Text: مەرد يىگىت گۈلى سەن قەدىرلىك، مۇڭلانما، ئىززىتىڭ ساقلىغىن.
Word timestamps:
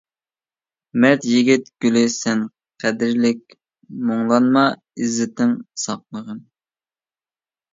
مەرد 1.03 1.25
يىگىت 1.31 1.67
گۈلى 1.85 2.01
سەن 2.13 2.41
قەدىرلىك، 2.85 3.53
مۇڭلانما، 4.09 4.65
ئىززىتىڭ 5.01 5.55
ساقلىغىن. 5.85 6.43